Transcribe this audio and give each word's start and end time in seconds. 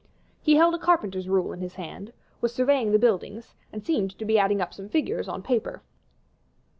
He 0.41 0.55
held 0.55 0.73
a 0.73 0.79
carpenter's 0.79 1.29
rule 1.29 1.53
in 1.53 1.59
his 1.61 1.75
hand, 1.75 2.11
was 2.41 2.55
surveying 2.55 2.91
the 2.91 2.97
buildings, 2.97 3.53
and 3.71 3.85
seemed 3.85 4.17
to 4.17 4.25
be 4.25 4.39
adding 4.39 4.59
up 4.59 4.73
some 4.73 4.89
figures 4.89 5.27
on 5.27 5.43
paper. 5.43 5.83